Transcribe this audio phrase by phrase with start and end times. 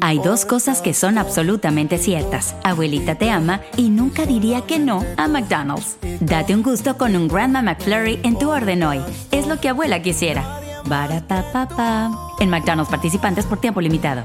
[0.00, 2.54] Hay dos cosas que son absolutamente ciertas.
[2.64, 5.98] Abuelita te ama y nunca diría que no a McDonald's.
[6.20, 9.02] Date un gusto con un Grandma McFlurry en tu orden hoy.
[9.30, 10.60] Es lo que abuela quisiera.
[10.86, 14.24] Barata En McDonald's participantes por tiempo limitado.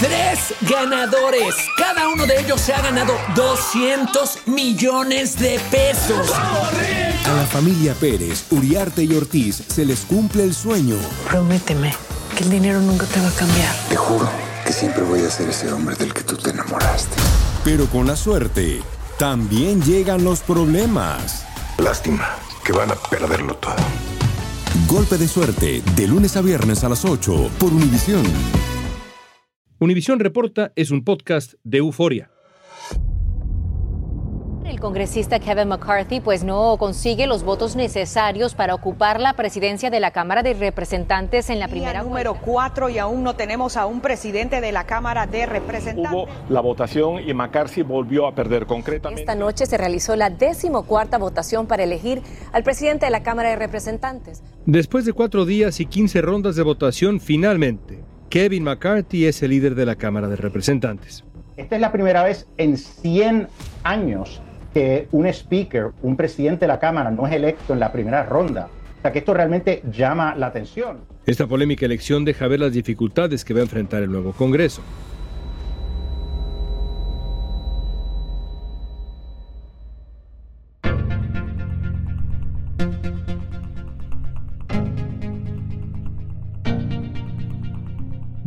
[0.00, 1.54] Tres ganadores.
[1.78, 6.28] Cada uno de ellos se ha ganado 200 millones de pesos.
[6.32, 10.96] A la familia Pérez, Uriarte y Ortiz se les cumple el sueño.
[11.28, 11.94] Prométeme
[12.36, 13.74] que el dinero nunca te va a cambiar.
[13.88, 17.16] Te juro que siempre voy a ser ese hombre del que tú te enamoraste.
[17.64, 18.82] Pero con la suerte,
[19.18, 21.44] también llegan los problemas.
[21.76, 23.74] Lástima que van a perderlo todo.
[24.86, 28.22] Golpe de suerte, de lunes a viernes a las 8 por Univisión.
[29.80, 32.30] Univisión Reporta es un podcast de euforia.
[34.80, 40.00] El congresista Kevin McCarthy pues no consigue los votos necesarios para ocupar la presidencia de
[40.00, 44.00] la Cámara de Representantes en la primera número 4 y aún no tenemos a un
[44.00, 46.14] presidente de la Cámara de Representantes.
[46.14, 49.20] Hubo la votación y McCarthy volvió a perder concretamente.
[49.20, 53.56] Esta noche se realizó la decimocuarta votación para elegir al presidente de la Cámara de
[53.56, 54.42] Representantes.
[54.64, 59.74] Después de cuatro días y 15 rondas de votación, finalmente, Kevin McCarthy es el líder
[59.74, 61.22] de la Cámara de Representantes.
[61.58, 63.46] Esta es la primera vez en 100
[63.84, 64.40] años
[64.72, 68.68] que un speaker, un presidente de la Cámara, no es electo en la primera ronda.
[68.98, 70.98] O sea que esto realmente llama la atención.
[71.26, 74.82] Esta polémica elección deja ver las dificultades que va a enfrentar el nuevo Congreso.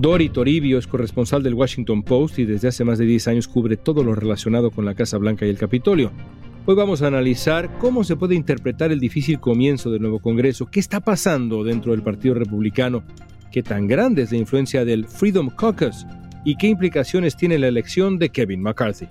[0.03, 3.77] Dori Toribio es corresponsal del Washington Post y desde hace más de 10 años cubre
[3.77, 6.11] todo lo relacionado con la Casa Blanca y el Capitolio.
[6.65, 10.81] Hoy vamos a analizar cómo se puede interpretar el difícil comienzo del nuevo Congreso, qué
[10.81, 13.01] está pasando dentro del Partido Republicano,
[13.49, 16.05] qué tan grande es la influencia del Freedom Caucus
[16.43, 19.07] y qué implicaciones tiene la elección de Kevin McCarthy.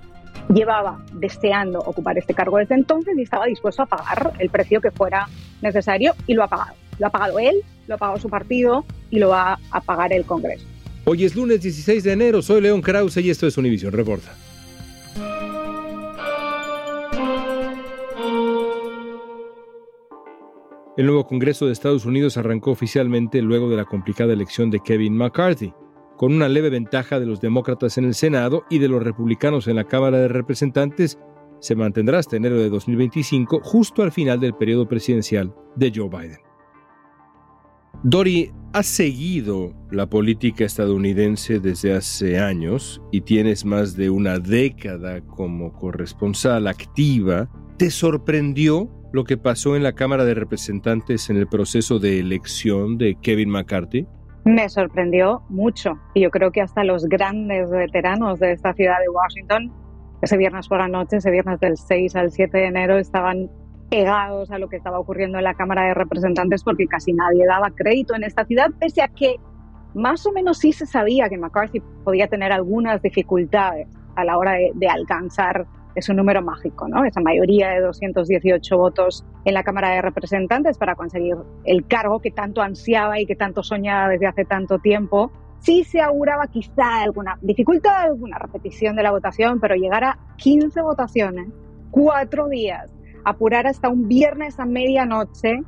[0.53, 4.91] Llevaba deseando ocupar este cargo desde entonces y estaba dispuesto a pagar el precio que
[4.91, 5.27] fuera
[5.63, 6.75] necesario y lo ha pagado.
[6.99, 10.27] Lo ha pagado él, lo ha pagado su partido y lo va a pagar el
[10.27, 10.67] Congreso.
[11.05, 14.37] Hoy es lunes 16 de enero, soy León Krause y esto es Univision Reporta.
[20.97, 25.17] El nuevo Congreso de Estados Unidos arrancó oficialmente luego de la complicada elección de Kevin
[25.17, 25.75] McCarthy,
[26.17, 29.77] con una leve ventaja de los demócratas en el Senado y de los republicanos en
[29.77, 31.19] la Cámara de Representantes,
[31.59, 36.52] se mantendrá hasta enero de 2025, justo al final del periodo presidencial de Joe Biden.
[38.05, 45.21] Dori, has seguido la política estadounidense desde hace años y tienes más de una década
[45.21, 47.49] como corresponsal activa.
[47.77, 52.99] ¿Te sorprendió lo que pasó en la Cámara de Representantes en el proceso de elección
[52.99, 54.05] de Kevin McCarthy?
[54.45, 59.09] Me sorprendió mucho y yo creo que hasta los grandes veteranos de esta ciudad de
[59.11, 59.73] Washington,
[60.23, 63.49] ese viernes por la noche, ese viernes del 6 al 7 de enero, estaban
[63.93, 67.71] pegados a lo que estaba ocurriendo en la Cámara de Representantes porque casi nadie daba
[67.73, 69.37] crédito en esta ciudad, pese a que
[69.93, 73.87] más o menos sí se sabía que McCarthy podía tener algunas dificultades
[74.17, 77.05] a la hora de, alcanzar ese número mágico, ¿no?
[77.05, 81.37] esa mayoría de 218 votos en la Cámara de Representantes para conseguir
[81.67, 85.31] el cargo que tanto ansiaba y que tanto soñaba desde hace tanto tiempo.
[85.59, 90.81] Sí se auguraba quizá alguna dificultad, alguna repetición de la votación, pero llegar a 15
[90.81, 91.49] votaciones,
[91.91, 92.91] cuatro días
[93.25, 95.62] apurar hasta un viernes a medianoche,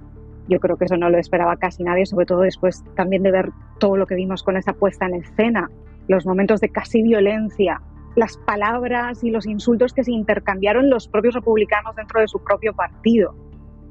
[0.49, 3.51] yo creo que eso no lo esperaba casi nadie, sobre todo después también de ver
[3.79, 5.71] todo lo que vimos con esa puesta en escena,
[6.09, 7.81] los momentos de casi violencia,
[8.15, 12.75] las palabras y los insultos que se intercambiaron los propios republicanos dentro de su propio
[12.75, 13.35] partido,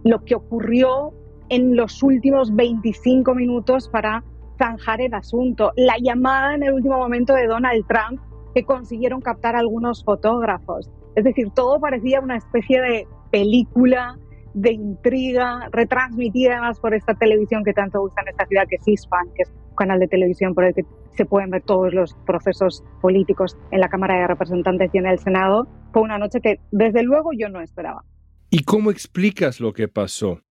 [0.04, 1.14] lo que ocurrió
[1.50, 4.24] en los últimos 25 minutos para
[4.58, 8.22] zanjar el asunto, la llamada en el último momento de Donald Trump
[8.54, 10.90] que consiguieron captar algunos fotógrafos.
[11.16, 14.20] Es decir, todo parecía una especie de película
[14.54, 18.84] de intriga, retransmitida además por esta televisión que tanto gusta en esta ciudad, que es
[18.86, 20.86] CISPAN, que es un canal de televisión por el que
[21.18, 25.18] se pueden ver todos los procesos políticos en la Cámara de Representantes y en el
[25.18, 25.68] Senado.
[25.92, 28.04] Fue una noche que desde luego yo no esperaba.
[28.52, 30.42] ¿Y cómo explicas lo que pasó?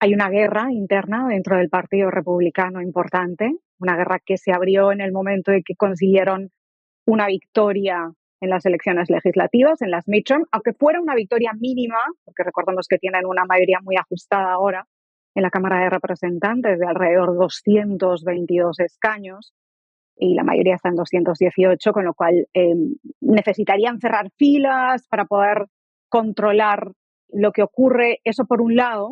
[0.00, 3.54] Hay una guerra interna dentro del Partido Republicano importante.
[3.78, 6.50] una guerra que se abrió en el momento de que consiguieron
[7.06, 8.12] una victoria
[8.44, 12.98] en las elecciones legislativas, en las midterm, aunque fuera una victoria mínima, porque recordemos que
[12.98, 14.86] tienen una mayoría muy ajustada ahora
[15.34, 19.52] en la Cámara de Representantes de alrededor de 222 escaños,
[20.16, 25.66] y la mayoría está en 218, con lo cual em, necesitarían cerrar filas para poder
[26.08, 26.92] controlar
[27.32, 29.10] lo que ocurre, eso por un lado.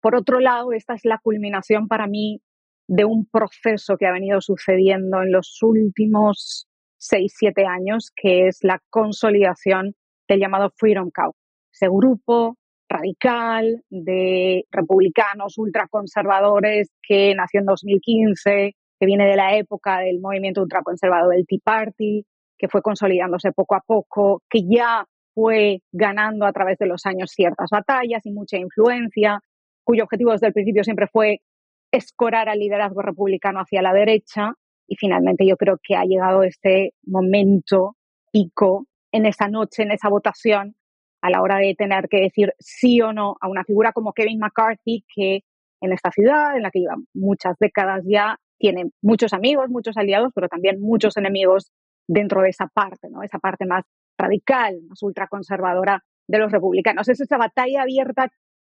[0.00, 2.40] Por otro lado, esta es la culminación para mí
[2.86, 6.67] de un proceso que ha venido sucediendo en los últimos
[6.98, 9.94] seis, siete años, que es la consolidación
[10.28, 11.40] del llamado Freedom Caucus,
[11.72, 12.56] ese grupo
[12.88, 20.62] radical de republicanos ultraconservadores que nació en 2015, que viene de la época del movimiento
[20.62, 22.24] ultraconservador del Tea Party,
[22.56, 27.30] que fue consolidándose poco a poco, que ya fue ganando a través de los años
[27.30, 29.40] ciertas batallas y mucha influencia,
[29.84, 31.40] cuyo objetivo desde el principio siempre fue
[31.92, 34.54] escorar al liderazgo republicano hacia la derecha.
[34.88, 37.96] Y finalmente yo creo que ha llegado este momento
[38.32, 40.74] pico en esa noche, en esa votación,
[41.20, 44.38] a la hora de tener que decir sí o no a una figura como Kevin
[44.38, 45.40] McCarthy, que
[45.80, 50.32] en esta ciudad, en la que lleva muchas décadas ya, tiene muchos amigos, muchos aliados,
[50.34, 51.70] pero también muchos enemigos
[52.08, 53.22] dentro de esa parte, ¿no?
[53.22, 53.84] Esa parte más
[54.18, 57.08] radical, más ultraconservadora de los republicanos.
[57.08, 58.28] Es esa batalla abierta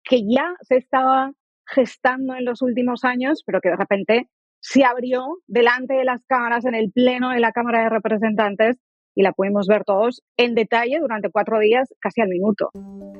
[0.02, 1.32] que ya se estaba
[1.66, 4.28] gestando en los últimos años, pero que de repente
[4.60, 8.76] se abrió delante de las cámaras en el pleno de la Cámara de Representantes
[9.14, 12.70] y la pudimos ver todos en detalle durante cuatro días, casi al minuto.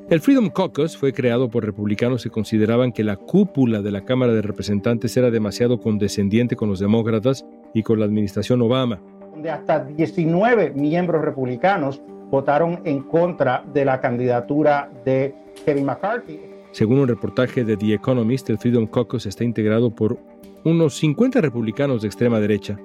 [0.09, 4.33] El Freedom Caucus fue creado por republicanos que consideraban que la cúpula de la Cámara
[4.33, 9.01] de Representantes era demasiado condescendiente con los demócratas y con la administración Obama.
[9.31, 16.39] Donde hasta 19 miembros republicanos votaron en contra de la candidatura de Kevin McCarthy.
[16.71, 20.17] Según un reportaje de The Economist, el Freedom Caucus está integrado por
[20.63, 22.79] unos 50 republicanos de extrema derecha,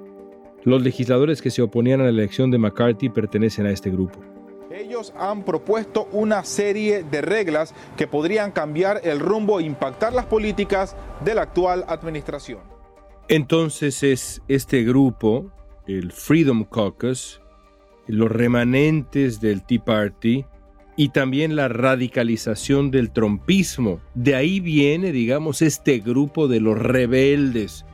[0.64, 4.20] los legisladores que se oponían a la elección de McCarthy pertenecen a este grupo.
[4.70, 10.26] Ellos han propuesto una serie de reglas que podrían cambiar el rumbo e impactar las
[10.26, 12.60] políticas de la actual administración.
[13.28, 15.50] Entonces es este grupo,
[15.86, 17.40] el Freedom Caucus,
[18.06, 20.44] los remanentes del Tea Party
[20.96, 24.00] y también la radicalización del trompismo.
[24.14, 27.84] De ahí viene, digamos, este grupo de los rebeldes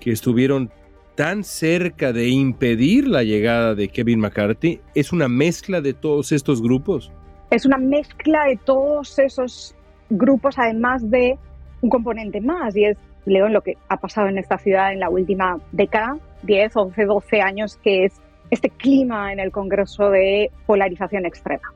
[0.00, 0.70] que estuvieron
[1.14, 4.80] tan cerca de impedir la llegada de Kevin McCarthy?
[4.94, 7.12] ¿Es una mezcla de todos estos grupos?
[7.50, 9.74] Es una mezcla de todos esos
[10.08, 11.36] grupos, además de
[11.82, 15.10] un componente más, y es, León, lo que ha pasado en esta ciudad en la
[15.10, 18.14] última década, 10, 11, 12 años, que es
[18.50, 21.74] este clima en el Congreso de polarización extrema,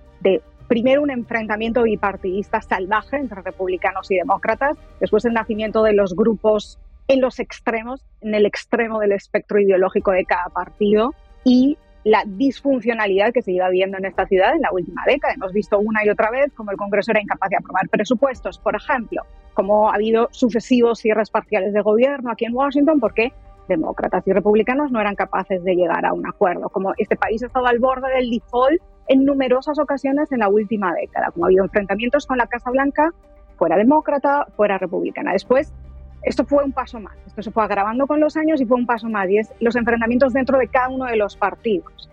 [0.75, 6.81] primero un enfrentamiento bipartidista salvaje entre republicanos y demócratas, después el nacimiento de los grupos
[7.07, 13.33] en los extremos, en el extremo del espectro ideológico de cada partido y la disfuncionalidad
[13.33, 15.35] que se iba viendo en esta ciudad en la última década.
[15.35, 18.75] Hemos visto una y otra vez cómo el Congreso era incapaz de aprobar presupuestos, por
[18.75, 19.23] ejemplo,
[19.55, 23.33] como ha habido sucesivos cierres parciales de gobierno aquí en Washington porque
[23.69, 27.47] demócratas y republicanos no eran capaces de llegar a un acuerdo, como este país ha
[27.47, 31.65] estado al borde del default en numerosas ocasiones en la última década, como ha habido
[31.65, 33.13] enfrentamientos con la Casa Blanca,
[33.57, 35.33] fuera demócrata, fuera republicana.
[35.33, 35.73] Después
[36.25, 37.17] esto fue un paso más.
[37.27, 39.29] Esto se fue agravando con los años y fue un paso más.
[39.29, 42.11] Y es los enfrentamientos dentro de cada uno de los partidos.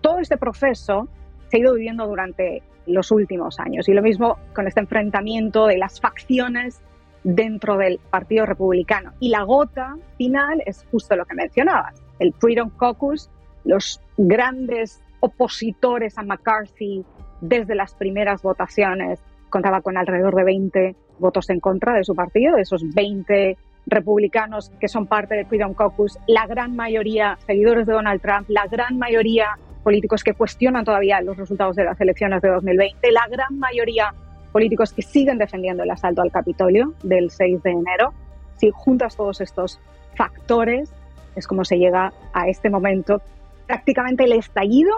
[0.00, 1.08] Todo este proceso
[1.48, 3.88] se ha ido viviendo durante los últimos años.
[3.88, 6.80] Y lo mismo con este enfrentamiento de las facciones
[7.24, 9.12] dentro del Partido Republicano.
[9.20, 12.02] Y la gota final es justo lo que mencionabas.
[12.18, 13.30] El Freedom Caucus,
[13.64, 17.04] los grandes opositores a McCarthy
[17.40, 22.56] desde las primeras votaciones, contaba con alrededor de 20 votos en contra de su partido,
[22.56, 27.92] de esos 20 republicanos que son parte del Freedom Caucus, la gran mayoría seguidores de
[27.92, 32.48] Donald Trump, la gran mayoría políticos que cuestionan todavía los resultados de las elecciones de
[32.48, 34.14] 2020, la gran mayoría
[34.52, 38.12] políticos que siguen defendiendo el asalto al Capitolio del 6 de enero.
[38.56, 39.80] Si juntas todos estos
[40.16, 40.92] factores,
[41.34, 43.22] es como se llega a este momento,
[43.66, 44.92] prácticamente el estallido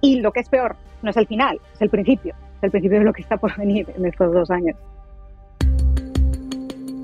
[0.00, 2.98] y lo que es peor, no es el final, es el principio, es el principio
[2.98, 4.76] de lo que está por venir en estos dos años.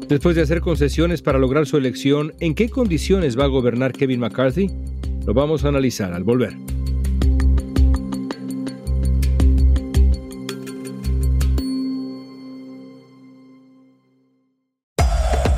[0.08, 4.20] Después de hacer concesiones para lograr su elección, ¿en qué condiciones va a gobernar Kevin
[4.20, 4.68] McCarthy?
[5.24, 6.54] Lo vamos a analizar al volver.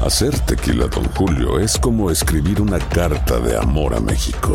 [0.00, 4.54] Hacer tequila, don Julio, es como escribir una carta de amor a México.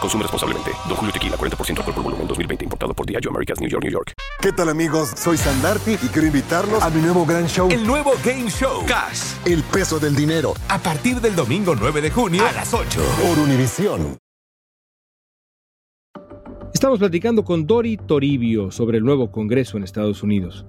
[0.00, 0.70] Consume responsablemente.
[0.86, 2.64] Don Julio Tequila, 40% alcohol por volumen, 2020.
[2.64, 4.12] Importado por Diageo Americas, New York, New York.
[4.40, 5.10] ¿Qué tal, amigos?
[5.16, 7.68] Soy Sandarti y quiero invitarlos a mi nuevo gran show.
[7.70, 8.84] El nuevo Game Show.
[8.86, 9.34] Cash.
[9.44, 10.54] El peso del dinero.
[10.68, 13.00] A partir del domingo 9 de junio a las 8.
[13.22, 14.16] Por Univisión.
[16.72, 20.64] Estamos platicando con Dori Toribio sobre el nuevo Congreso en Estados Unidos.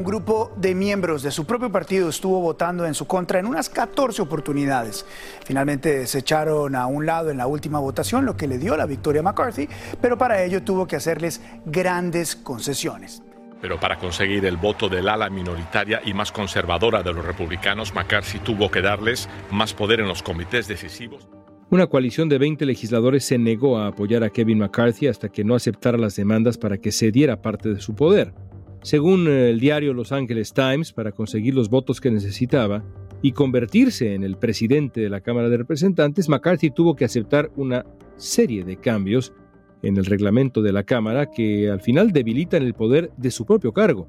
[0.00, 3.68] Un grupo de miembros de su propio partido estuvo votando en su contra en unas
[3.68, 5.04] 14 oportunidades.
[5.44, 8.86] Finalmente se echaron a un lado en la última votación, lo que le dio la
[8.86, 9.68] victoria a McCarthy,
[10.00, 13.22] pero para ello tuvo que hacerles grandes concesiones.
[13.60, 18.38] Pero para conseguir el voto del ala minoritaria y más conservadora de los republicanos, McCarthy
[18.38, 21.28] tuvo que darles más poder en los comités decisivos.
[21.68, 25.54] Una coalición de 20 legisladores se negó a apoyar a Kevin McCarthy hasta que no
[25.54, 28.32] aceptara las demandas para que cediera parte de su poder.
[28.82, 32.82] Según el diario Los Angeles Times, para conseguir los votos que necesitaba
[33.20, 37.84] y convertirse en el presidente de la Cámara de Representantes, McCarthy tuvo que aceptar una
[38.16, 39.34] serie de cambios
[39.82, 43.72] en el reglamento de la Cámara que al final debilitan el poder de su propio
[43.72, 44.08] cargo.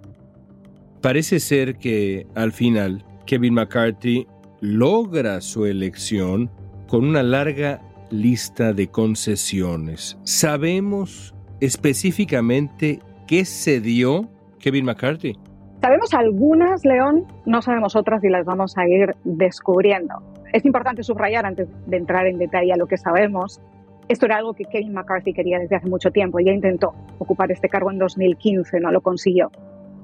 [1.02, 4.28] Parece ser que al final Kevin McCarthy
[4.62, 6.50] logra su elección
[6.88, 10.18] con una larga lista de concesiones.
[10.24, 14.30] ¿Sabemos específicamente qué se dio
[14.62, 15.38] Kevin McCarthy?
[15.82, 20.16] Sabemos algunas, León, no sabemos otras y las vamos a ir descubriendo.
[20.54, 23.60] Es importante subrayar antes de entrar en detalle a lo que sabemos.
[24.08, 26.40] Esto era algo que Kevin McCarthy quería desde hace mucho tiempo.
[26.40, 29.50] Ya intentó ocupar este cargo en 2015, no lo consiguió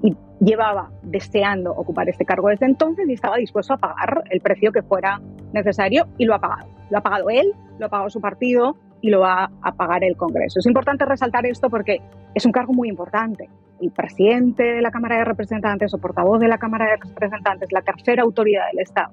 [0.02, 4.72] y llevaba deseando ocupar este cargo desde entonces y estaba dispuesto a pagar el precio
[4.72, 5.20] que fuera
[5.52, 6.68] necesario y lo ha pagado.
[6.90, 10.16] Lo ha pagado él, lo ha pagado su partido y lo va a pagar el
[10.16, 10.58] Congreso.
[10.58, 12.00] Es importante resaltar esto porque
[12.34, 13.48] es un cargo muy importante.
[13.80, 17.82] El presidente de la Cámara de Representantes o portavoz de la Cámara de Representantes, la
[17.82, 19.12] tercera autoridad del Estado,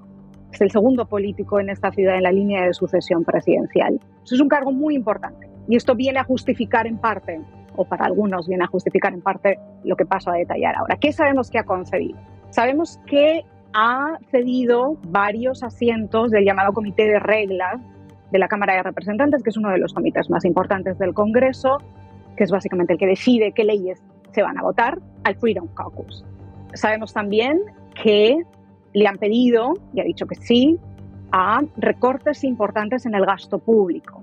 [0.52, 4.00] es el segundo político en esta ciudad en la línea de sucesión presidencial.
[4.24, 7.42] Eso es un cargo muy importante y esto viene a justificar en parte
[7.76, 10.96] o para algunos viene a justificar en parte lo que paso a detallar ahora.
[10.96, 12.18] ¿Qué sabemos que ha concedido?
[12.50, 17.82] Sabemos que ha cedido varios asientos del llamado Comité de Reglas
[18.36, 21.78] de la Cámara de Representantes, que es uno de los comités más importantes del Congreso,
[22.36, 26.26] que es básicamente el que decide qué leyes se van a votar, al Freedom Caucus.
[26.74, 27.62] Sabemos también
[28.04, 28.44] que
[28.94, 30.78] le han pedido, y ha dicho que sí,
[31.32, 34.22] a recortes importantes en el gasto público.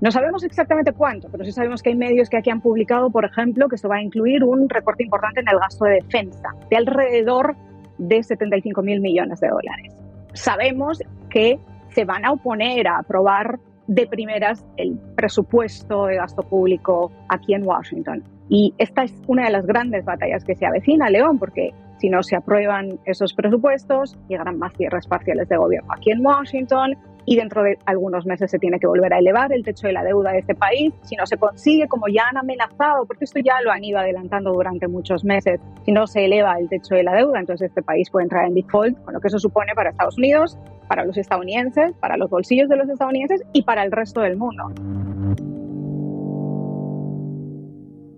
[0.00, 3.24] No sabemos exactamente cuánto, pero sí sabemos que hay medios que aquí han publicado, por
[3.24, 6.76] ejemplo, que esto va a incluir un recorte importante en el gasto de defensa, de
[6.76, 7.56] alrededor
[7.98, 9.92] de 75 mil millones de dólares.
[10.34, 11.58] Sabemos que
[11.90, 17.66] se van a oponer a aprobar de primeras el presupuesto de gasto público aquí en
[17.66, 18.22] Washington.
[18.48, 22.22] Y esta es una de las grandes batallas que se avecina, León, porque si no
[22.22, 26.96] se aprueban esos presupuestos, llegarán más cierres parciales de gobierno aquí en Washington
[27.28, 30.02] y dentro de algunos meses se tiene que volver a elevar el techo de la
[30.02, 30.94] deuda de este país.
[31.02, 34.50] Si no se consigue, como ya han amenazado, porque esto ya lo han ido adelantando
[34.50, 38.08] durante muchos meses, si no se eleva el techo de la deuda, entonces este país
[38.08, 40.56] puede entrar en default, con lo que eso supone para Estados Unidos,
[40.88, 44.72] para los estadounidenses, para los bolsillos de los estadounidenses y para el resto del mundo.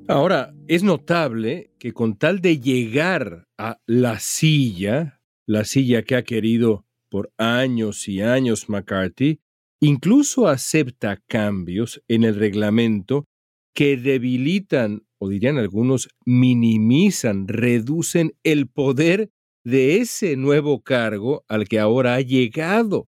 [0.06, 6.22] Ahora, es notable que con tal de llegar a la silla, la silla que ha
[6.22, 9.40] querido por años y años McCarthy,
[9.80, 13.26] incluso acepta cambios en el reglamento
[13.74, 19.30] que debilitan, o dirían algunos, minimizan, reducen el poder
[19.64, 23.08] de ese nuevo cargo al que ahora ha llegado.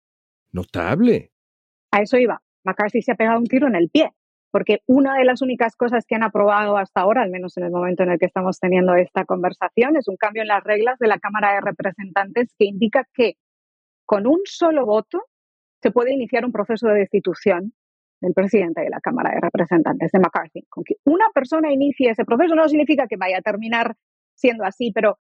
[0.52, 1.32] Notable.
[1.90, 2.42] A eso iba.
[2.64, 4.10] McCarthy se ha pegado un tiro en el pie,
[4.50, 7.70] porque una de las únicas cosas que han aprobado hasta ahora, al menos en el
[7.70, 11.08] momento en el que estamos teniendo esta conversación, es un cambio en las reglas de
[11.08, 13.34] la Cámara de Representantes que indica que
[14.06, 15.22] con un solo voto
[15.82, 17.74] se puede iniciar un proceso de destitución
[18.20, 20.62] del presidente de la Cámara de Representantes, de McCarthy.
[20.68, 23.96] Con que una persona inicie ese proceso no significa que vaya a terminar
[24.34, 25.18] siendo así, pero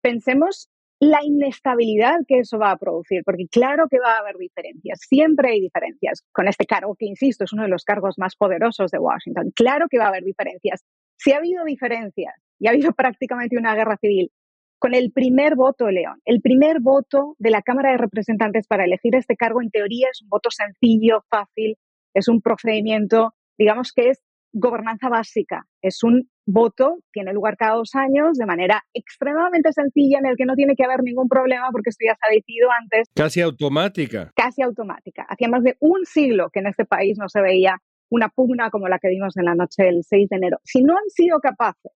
[0.00, 5.00] pensemos la inestabilidad que eso va a producir, porque claro que va a haber diferencias,
[5.00, 8.90] siempre hay diferencias con este cargo que, insisto, es uno de los cargos más poderosos
[8.90, 9.52] de Washington.
[9.54, 10.82] Claro que va a haber diferencias.
[11.18, 14.32] Si ha habido diferencias y ha habido prácticamente una guerra civil
[14.78, 16.20] con el primer voto, León.
[16.24, 20.22] El primer voto de la Cámara de Representantes para elegir este cargo, en teoría, es
[20.22, 21.76] un voto sencillo, fácil,
[22.14, 25.66] es un procedimiento, digamos que es gobernanza básica.
[25.82, 30.46] Es un voto, tiene lugar cada dos años de manera extremadamente sencilla en el que
[30.46, 33.08] no tiene que haber ningún problema porque esto ya se ha decidido antes.
[33.14, 34.32] Casi automática.
[34.34, 35.26] Casi automática.
[35.28, 37.76] Hacía más de un siglo que en este país no se veía
[38.08, 40.58] una pugna como la que vimos en la noche del 6 de enero.
[40.64, 41.92] Si no han sido capaces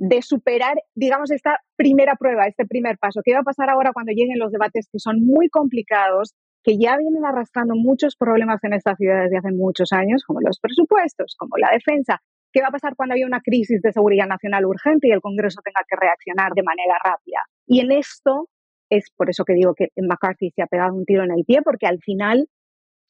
[0.00, 3.20] de superar, digamos, esta primera prueba, este primer paso.
[3.22, 6.96] ¿Qué va a pasar ahora cuando lleguen los debates que son muy complicados, que ya
[6.96, 11.58] vienen arrastrando muchos problemas en esta ciudad desde hace muchos años, como los presupuestos, como
[11.58, 12.18] la defensa?
[12.50, 15.60] ¿Qué va a pasar cuando haya una crisis de seguridad nacional urgente y el Congreso
[15.62, 17.40] tenga que reaccionar de manera rápida?
[17.66, 18.48] Y en esto
[18.88, 21.60] es por eso que digo que McCarthy se ha pegado un tiro en el pie,
[21.62, 22.48] porque al final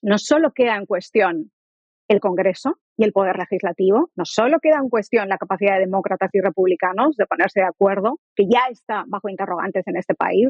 [0.02, 1.52] no solo queda en cuestión
[2.10, 6.28] el Congreso y el Poder Legislativo, no solo queda en cuestión la capacidad de demócratas
[6.32, 10.48] y republicanos de ponerse de acuerdo, que ya está bajo interrogantes en este país,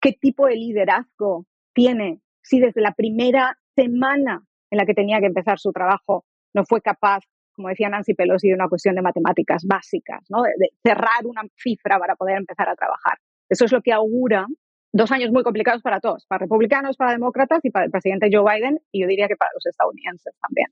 [0.00, 5.26] qué tipo de liderazgo tiene si desde la primera semana en la que tenía que
[5.26, 7.20] empezar su trabajo no fue capaz,
[7.54, 10.40] como decía Nancy Pelosi, de una cuestión de matemáticas básicas, ¿no?
[10.42, 13.18] de, cerrar una cifra para poder empezar a trabajar.
[13.50, 14.46] Eso es lo que augura
[14.92, 18.42] dos años muy complicados para todos, para republicanos, para demócratas y para el presidente Joe
[18.42, 20.68] Biden, y yo diría que para los estadounidenses también.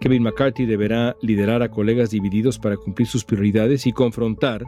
[0.00, 4.64] Kevin McCarthy deberá liderar a colegas divididos para cumplir sus prioridades y confrontar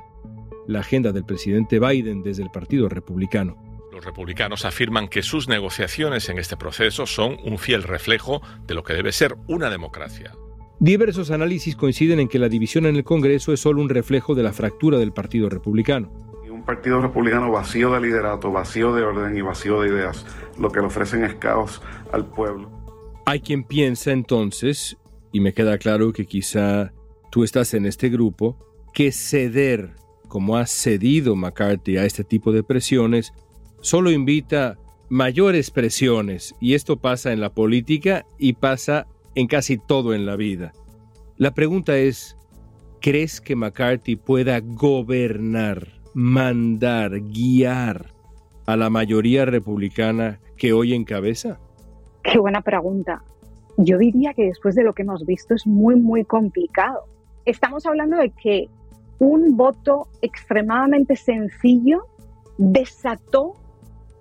[0.67, 3.57] la agenda del presidente Biden desde el Partido Republicano.
[3.91, 8.83] Los republicanos afirman que sus negociaciones en este proceso son un fiel reflejo de lo
[8.83, 10.33] que debe ser una democracia.
[10.79, 14.43] Diversos análisis coinciden en que la división en el Congreso es solo un reflejo de
[14.43, 16.22] la fractura del Partido Republicano
[16.63, 20.27] partido republicano vacío de liderato, vacío de orden y vacío de ideas,
[20.59, 22.71] lo que le ofrecen es caos al pueblo.
[23.27, 24.97] Hay quien piensa entonces,
[25.33, 26.93] y me queda claro que quizá
[27.31, 28.59] tú estás en este grupo,
[28.93, 29.95] que ceder,
[30.29, 33.33] como ha cedido McCarthy a este tipo de presiones,
[33.81, 34.79] solo invita
[35.09, 40.37] mayores presiones, y esto pasa en la política y pasa en casi todo en la
[40.37, 40.73] vida.
[41.37, 42.37] La pregunta es,
[43.01, 48.13] ¿crees que McCarthy pueda gobernar mandar, guiar
[48.67, 51.59] a la mayoría republicana que hoy encabeza?
[52.23, 53.23] Qué buena pregunta.
[53.77, 57.05] Yo diría que después de lo que hemos visto es muy, muy complicado.
[57.45, 58.69] Estamos hablando de que
[59.19, 62.05] un voto extremadamente sencillo
[62.59, 63.55] desató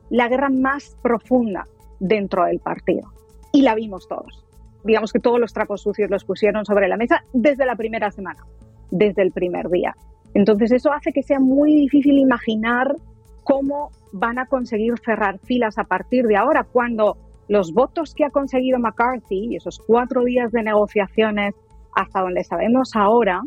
[0.09, 1.67] la guerra más profunda
[1.99, 3.11] dentro del partido.
[3.51, 4.45] Y la vimos todos.
[4.83, 8.45] Digamos que todos los trapos sucios los pusieron sobre la mesa desde la primera semana,
[8.89, 9.95] desde el primer día.
[10.33, 12.95] Entonces eso hace que sea muy difícil imaginar
[13.43, 17.17] cómo van a conseguir cerrar filas a partir de ahora, cuando
[17.47, 21.53] los votos que ha conseguido McCarthy y esos cuatro días de negociaciones
[21.95, 23.41] hasta donde sabemos ahora,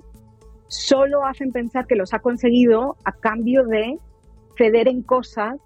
[0.68, 3.98] solo hacen pensar que los ha conseguido a cambio de
[4.56, 5.56] ceder en cosas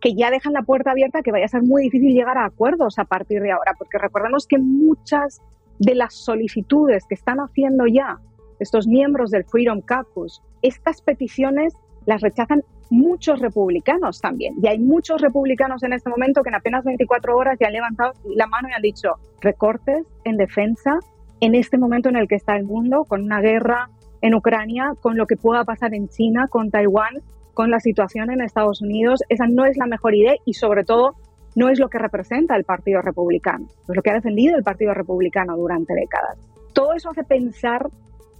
[0.00, 2.98] que ya dejan la puerta abierta que vaya a ser muy difícil llegar a acuerdos
[2.98, 5.40] a partir de ahora, porque recordemos que muchas
[5.78, 8.18] de las solicitudes que están haciendo ya
[8.60, 11.74] estos miembros del Freedom Caucus, estas peticiones
[12.06, 14.54] las rechazan muchos republicanos también.
[14.62, 18.12] Y hay muchos republicanos en este momento que en apenas 24 horas ya han levantado
[18.24, 20.98] la mano y han dicho recortes en defensa
[21.40, 23.90] en este momento en el que está el mundo, con una guerra
[24.22, 27.14] en Ucrania, con lo que pueda pasar en China, con Taiwán,
[27.54, 29.20] con la situación en Estados Unidos.
[29.28, 31.14] Esa no es la mejor idea y sobre todo
[31.54, 34.94] no es lo que representa el Partido Republicano, es lo que ha defendido el Partido
[34.94, 36.38] Republicano durante décadas.
[36.72, 37.86] Todo eso hace pensar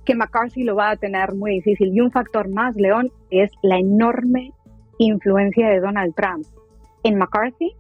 [0.07, 1.95] que McCarthy lo va a tener muy difícil.
[1.95, 4.53] Y un factor más, León, es la enorme
[4.99, 6.47] influencia de Donald Trump.
[7.03, 7.75] En McCarthy,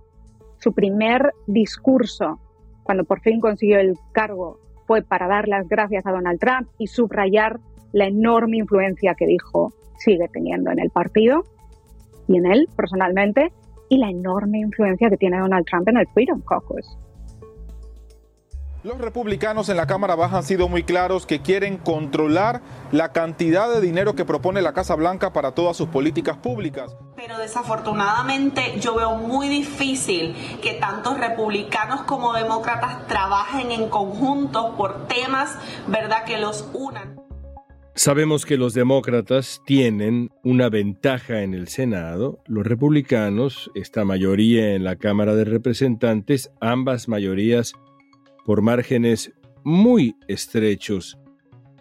[0.58, 2.38] su primer discurso,
[2.82, 6.88] cuando por fin consiguió el cargo, fue para dar las gracias a Donald Trump y
[6.88, 7.58] subrayar
[7.92, 11.44] la enorme influencia que dijo sigue teniendo en el partido
[12.28, 13.52] y en él personalmente,
[13.88, 16.98] y la enorme influencia que tiene Donald Trump en el Freedom Caucus.
[18.86, 23.68] Los republicanos en la Cámara Baja han sido muy claros que quieren controlar la cantidad
[23.68, 26.96] de dinero que propone la Casa Blanca para todas sus políticas públicas.
[27.16, 35.08] Pero desafortunadamente yo veo muy difícil que tanto republicanos como demócratas trabajen en conjunto por
[35.08, 37.20] temas, ¿verdad?, que los unan.
[37.96, 44.84] Sabemos que los demócratas tienen una ventaja en el Senado, los republicanos, esta mayoría en
[44.84, 47.72] la Cámara de Representantes, ambas mayorías
[48.46, 49.32] por márgenes
[49.64, 51.18] muy estrechos.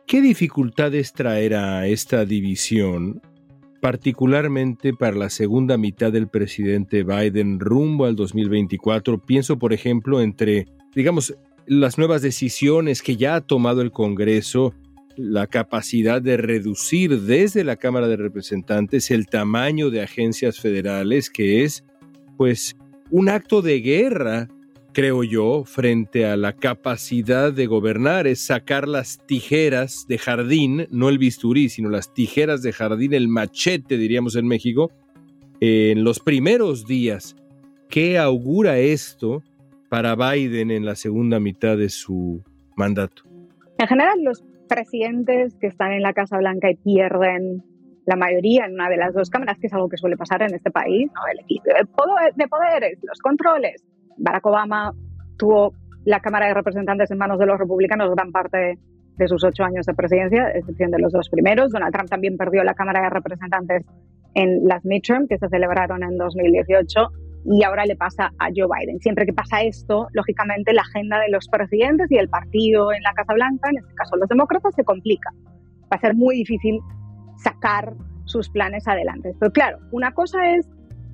[0.08, 3.21] ¿Qué dificultades traerá esta división,
[3.82, 9.23] particularmente para la segunda mitad del presidente Biden rumbo al 2024?
[9.23, 11.36] Pienso, por ejemplo, entre, digamos,
[11.67, 14.73] las nuevas decisiones que ya ha tomado el Congreso,
[15.15, 21.63] la capacidad de reducir desde la Cámara de Representantes el tamaño de agencias federales, que
[21.63, 21.84] es,
[22.38, 22.75] pues,
[23.12, 24.49] un acto de guerra
[24.96, 31.10] creo yo, frente a la capacidad de gobernar, es sacar las tijeras de jardín, no
[31.10, 34.92] el bisturí, sino las tijeras de jardín, el machete, diríamos en México,
[35.60, 37.36] en los primeros días.
[37.90, 39.44] ¿Qué augura esto
[39.90, 42.42] para Biden en la segunda mitad de su
[42.78, 43.24] mandato?
[43.78, 47.62] En general, los presidentes que están en la Casa Blanca y pierden
[48.06, 50.56] la mayoría en una de las dos cámaras, que es algo que suele pasar en
[50.56, 51.22] este país, ¿no?
[51.34, 53.84] el equilibrio de poderes, los controles.
[54.17, 54.93] Barack Obama
[55.38, 55.73] tuvo
[56.06, 58.78] la Cámara de Representantes en manos de los republicanos gran parte
[59.17, 61.71] de sus ocho años de presidencia, excepción de los dos primeros.
[61.71, 63.86] Donald Trump también perdió la Cámara de Representantes
[64.34, 67.10] en las midterm que se celebraron en 2018
[67.45, 68.99] y ahora le pasa a Joe Biden.
[68.99, 73.13] Siempre que pasa esto, lógicamente la agenda de los presidentes y el partido en la
[73.13, 75.32] Casa Blanca, en este caso los demócratas, se complica.
[75.84, 76.80] Va a ser muy difícil
[77.38, 77.93] sacar
[78.25, 79.34] sus planes adelante.
[79.39, 80.67] Pero claro, una cosa es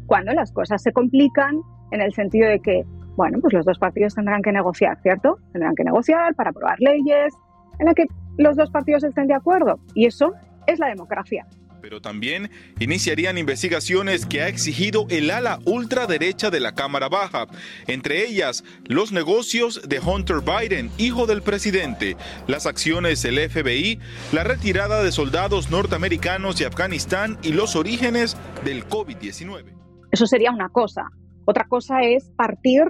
[0.08, 1.62] cuando las cosas se complican
[1.92, 2.84] en el sentido de que,
[3.16, 5.38] bueno, pues los dos partidos tendrán que negociar, ¿cierto?
[5.52, 7.34] Tendrán que negociar para aprobar leyes
[7.80, 8.06] en las que
[8.38, 9.80] los dos partidos estén de acuerdo.
[9.94, 10.34] Y eso
[10.68, 11.46] es la democracia.
[11.82, 17.48] Pero también iniciarían investigaciones que ha exigido el ala ultraderecha de la Cámara Baja,
[17.88, 24.00] entre ellas los negocios de Hunter Biden, hijo del presidente, las acciones del FBI,
[24.32, 29.74] la retirada de soldados norteamericanos de Afganistán y los orígenes del COVID-19.
[30.12, 31.10] Eso sería una cosa.
[31.46, 32.84] Otra cosa es partir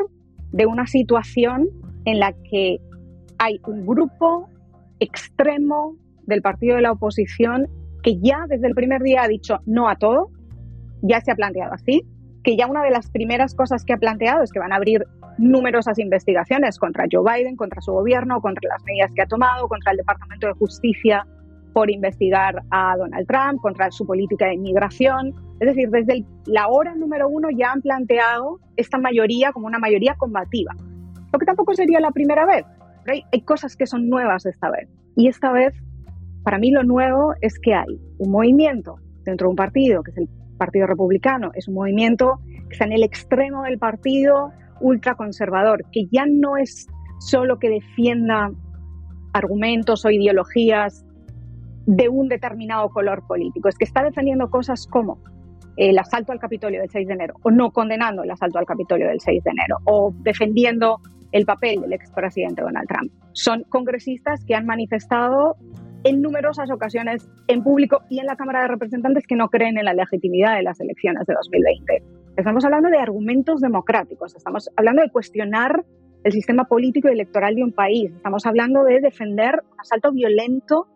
[0.51, 1.69] de una situación
[2.05, 2.79] en la que
[3.37, 4.49] hay un grupo
[4.99, 7.67] extremo del partido de la oposición
[8.03, 10.29] que ya desde el primer día ha dicho no a todo,
[11.01, 12.03] ya se ha planteado así,
[12.43, 15.05] que ya una de las primeras cosas que ha planteado es que van a abrir
[15.37, 19.91] numerosas investigaciones contra Joe Biden, contra su gobierno, contra las medidas que ha tomado, contra
[19.91, 21.25] el Departamento de Justicia
[21.73, 25.33] por investigar a Donald Trump, contra su política de inmigración.
[25.59, 30.15] Es decir, desde la hora número uno ya han planteado esta mayoría como una mayoría
[30.17, 30.73] combativa.
[31.31, 32.65] Lo que tampoco sería la primera vez.
[33.07, 34.89] hay, hay cosas que son nuevas esta vez.
[35.15, 35.73] Y esta vez
[36.43, 40.17] para mí lo nuevo es que hay un movimiento dentro de un partido, que es
[40.17, 46.05] el Partido Republicano, es un movimiento que está en el extremo del partido ultraconservador, que
[46.11, 46.87] ya no es
[47.19, 48.51] solo que defienda
[49.33, 51.05] argumentos o ideologías
[51.91, 55.19] de un determinado color político, es que está defendiendo cosas como
[55.75, 59.07] el asalto al Capitolio del 6 de enero, o no condenando el asalto al Capitolio
[59.07, 61.01] del 6 de enero, o defendiendo
[61.33, 63.11] el papel del expresidente Donald Trump.
[63.33, 65.57] Son congresistas que han manifestado
[66.05, 69.85] en numerosas ocasiones en público y en la Cámara de Representantes que no creen en
[69.85, 72.03] la legitimidad de las elecciones de 2020.
[72.37, 75.83] Estamos hablando de argumentos democráticos, estamos hablando de cuestionar
[76.23, 80.87] el sistema político y electoral de un país, estamos hablando de defender un asalto violento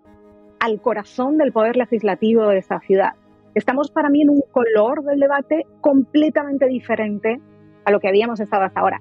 [0.65, 3.13] al corazón del poder legislativo de esta ciudad.
[3.54, 7.39] Estamos para mí en un color del debate completamente diferente
[7.86, 8.99] a lo que habíamos estado hasta ahora.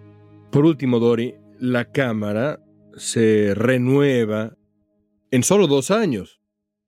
[0.51, 2.61] Por último, Dori, la Cámara
[2.97, 4.57] se renueva
[5.31, 6.41] en solo dos años.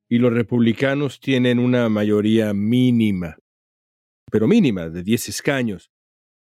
[0.08, 3.36] Y los republicanos tienen una mayoría mínima,
[4.30, 5.90] pero mínima, de 10 escaños.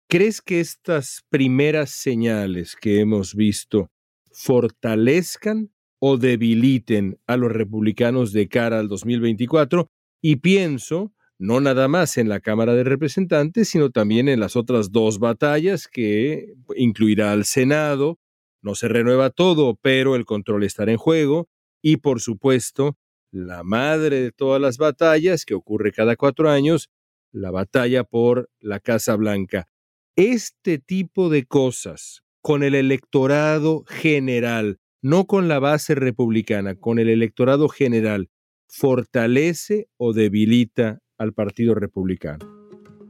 [0.08, 3.88] ¿Crees que estas primeras señales que hemos visto
[4.32, 5.70] fortalezcan
[6.08, 9.90] o debiliten a los republicanos de cara al 2024?
[10.22, 14.92] Y pienso no nada más en la Cámara de Representantes, sino también en las otras
[14.92, 18.18] dos batallas que incluirá al Senado.
[18.62, 21.48] No se renueva todo, pero el control estará en juego
[21.82, 22.96] y por supuesto
[23.32, 26.88] la madre de todas las batallas que ocurre cada cuatro años,
[27.32, 29.68] la batalla por la Casa Blanca.
[30.14, 37.08] Este tipo de cosas con el electorado general, no con la base republicana, con el
[37.08, 38.28] electorado general,
[38.66, 42.44] fortalece o debilita al Partido Republicano.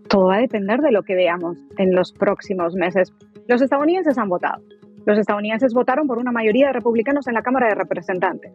[0.06, 3.14] Todo va a depender de lo que veamos en los próximos meses.
[3.48, 4.62] Los estadounidenses han votado.
[5.06, 8.52] Los estadounidenses votaron por una mayoría de republicanos en la Cámara de Representantes.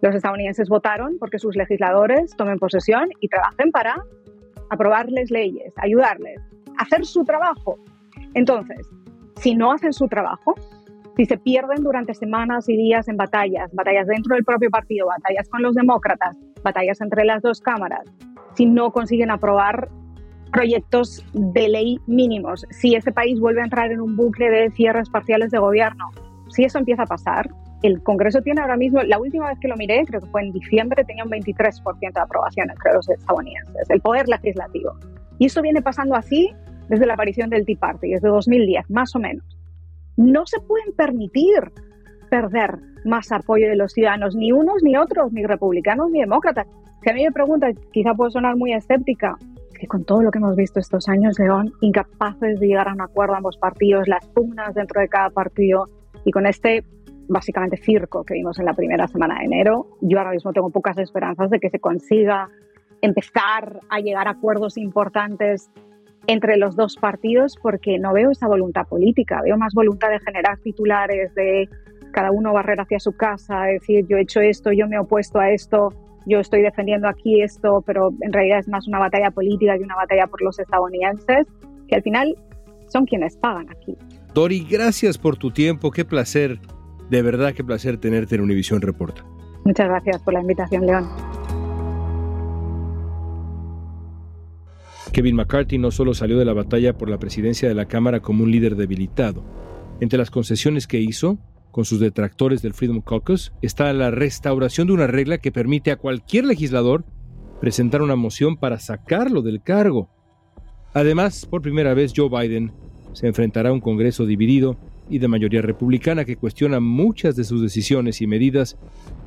[0.00, 4.02] Los estadounidenses votaron porque sus legisladores tomen posesión y trabajen para
[4.70, 6.40] aprobarles leyes, ayudarles,
[6.78, 7.78] hacer su trabajo.
[8.34, 8.90] Entonces,
[9.36, 10.56] si no hacen su trabajo,
[11.16, 15.48] si se pierden durante semanas y días en batallas, batallas dentro del propio partido, batallas
[15.48, 18.04] con los demócratas, batallas entre las dos cámaras,
[18.54, 19.88] si no consiguen aprobar
[20.52, 25.08] proyectos de ley mínimos, si ese país vuelve a entrar en un bucle de cierres
[25.08, 26.10] parciales de gobierno,
[26.48, 27.48] si eso empieza a pasar,
[27.82, 30.52] el Congreso tiene ahora mismo, la última vez que lo miré, creo que fue en
[30.52, 34.92] diciembre, tenía un 23% de aprobación entre los estadounidenses, el poder legislativo.
[35.38, 36.54] Y esto viene pasando así
[36.88, 39.51] desde la aparición del Tea Party, desde 2010, más o menos.
[40.16, 41.72] No se pueden permitir
[42.30, 46.66] perder más apoyo de los ciudadanos, ni unos ni otros, ni republicanos ni demócratas.
[47.02, 49.36] Si a mí me preguntan, quizá puedo sonar muy escéptica,
[49.78, 53.00] que con todo lo que hemos visto estos años, León, incapaces de llegar a un
[53.00, 55.86] acuerdo ambos partidos, las pugnas dentro de cada partido
[56.24, 56.84] y con este
[57.28, 60.98] básicamente circo que vimos en la primera semana de enero, yo ahora mismo tengo pocas
[60.98, 62.48] esperanzas de que se consiga
[63.00, 65.70] empezar a llegar a acuerdos importantes
[66.26, 70.58] entre los dos partidos porque no veo esa voluntad política, veo más voluntad de generar
[70.58, 71.68] titulares, de
[72.12, 75.38] cada uno barrer hacia su casa, decir yo he hecho esto, yo me he opuesto
[75.40, 75.88] a esto,
[76.26, 79.96] yo estoy defendiendo aquí esto, pero en realidad es más una batalla política que una
[79.96, 81.46] batalla por los estadounidenses,
[81.88, 82.36] que al final
[82.86, 83.96] son quienes pagan aquí.
[84.34, 86.60] Dori, gracias por tu tiempo, qué placer,
[87.10, 89.24] de verdad qué placer tenerte en Univisión Reporta.
[89.64, 91.08] Muchas gracias por la invitación, León.
[95.12, 98.44] Kevin McCarthy no solo salió de la batalla por la presidencia de la Cámara como
[98.44, 99.44] un líder debilitado.
[100.00, 101.38] Entre las concesiones que hizo,
[101.70, 105.96] con sus detractores del Freedom Caucus, está la restauración de una regla que permite a
[105.96, 107.04] cualquier legislador
[107.60, 110.08] presentar una moción para sacarlo del cargo.
[110.94, 112.72] Además, por primera vez Joe Biden
[113.12, 114.78] se enfrentará a un Congreso dividido
[115.10, 118.78] y de mayoría republicana que cuestiona muchas de sus decisiones y medidas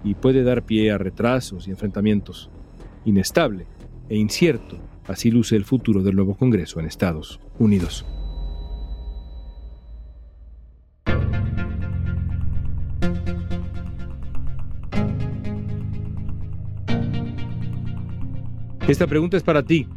[0.04, 2.50] y puede dar pie a retrasos y enfrentamientos.
[3.06, 3.68] Inestable
[4.10, 8.06] e incierto Así luce el futuro del nuevo Congreso en Estados Unidos.
[18.88, 19.88] Esta pregunta es para ti.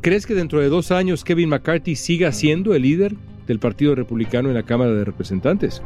[0.00, 3.16] ¿Crees que dentro de dos años Kevin McCarthy siga siendo el líder
[3.48, 5.82] del Partido Republicano en la Cámara de Representantes?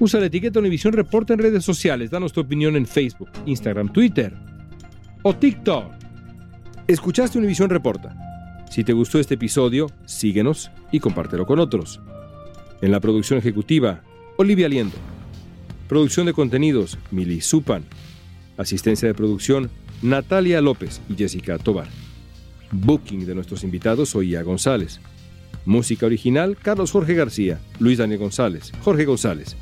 [0.00, 2.10] Usa la etiqueta Univisión Reporta en redes sociales.
[2.10, 4.34] Danos tu opinión en Facebook, Instagram, Twitter
[5.22, 5.97] o TikTok.
[6.88, 8.16] Escuchaste Univisión Reporta.
[8.70, 12.00] Si te gustó este episodio, síguenos y compártelo con otros.
[12.80, 14.00] En la producción ejecutiva,
[14.38, 14.96] Olivia Liendo.
[15.86, 17.84] Producción de contenidos, Mili Supan.
[18.56, 19.68] Asistencia de producción,
[20.00, 21.88] Natalia López y Jessica Tobar.
[22.72, 24.98] Booking de nuestros invitados, Oía González.
[25.66, 29.56] Música original, Carlos Jorge García, Luis Daniel González, Jorge González.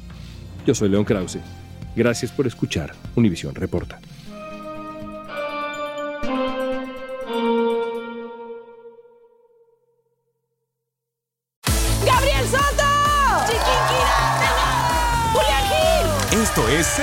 [0.65, 1.41] Yo soy León Krause.
[1.97, 3.99] Gracias por escuchar Univisión Reporta.